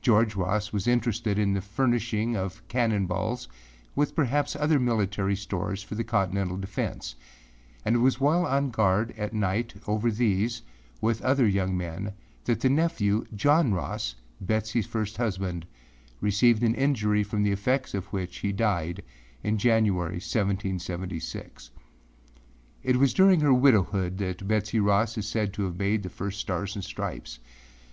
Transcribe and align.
George 0.00 0.36
Ross 0.36 0.72
was 0.72 0.86
interested 0.86 1.40
in 1.40 1.52
the 1.54 1.60
furnishing 1.60 2.36
of 2.36 2.62
cannon 2.68 3.04
balls, 3.06 3.48
with 3.96 4.14
perhaps 4.14 4.54
other 4.54 4.78
military 4.78 5.34
stores 5.34 5.82
for 5.82 5.96
the 5.96 6.04
Colonial 6.04 6.56
defence, 6.56 7.16
and 7.84 7.96
it 7.96 7.98
was 7.98 8.20
while 8.20 8.46
on 8.46 8.70
guard 8.70 9.12
at 9.18 9.34
night 9.34 9.74
over 9.88 10.08
these, 10.08 10.62
with 11.00 11.20
other 11.22 11.48
young 11.48 11.76
men, 11.76 12.12
that 12.44 12.60
the 12.60 12.68
nephew, 12.70 13.26
John 13.34 13.74
Ross, 13.74 14.14
Betseyâs 14.40 14.86
first 14.86 15.16
husband, 15.16 15.66
received 16.20 16.62
an 16.62 16.76
injury 16.76 17.24
from 17.24 17.42
the 17.42 17.50
effects 17.50 17.92
of 17.92 18.06
which 18.12 18.36
he 18.38 18.52
died 18.52 19.02
in 19.42 19.58
January, 19.58 20.20
1776. 20.22 21.72
It 22.84 22.94
was 22.98 23.12
during 23.12 23.40
her 23.40 23.52
widowhood 23.52 24.18
that 24.18 24.46
Betsey 24.46 24.78
Ross 24.78 25.18
is 25.18 25.26
said 25.26 25.52
to 25.54 25.64
have 25.64 25.76
made 25.76 26.04
the 26.04 26.08
first 26.08 26.38
Stars 26.38 26.76
and 26.76 26.84
Stripes. 26.84 27.40